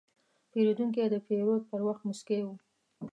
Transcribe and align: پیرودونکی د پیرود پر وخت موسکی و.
پیرودونکی 0.51 1.07
د 1.11 1.15
پیرود 1.27 1.61
پر 1.69 1.81
وخت 1.87 2.01
موسکی 2.07 2.41
و. 2.43 2.47